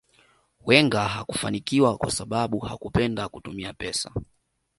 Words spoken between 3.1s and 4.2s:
kutumia pesa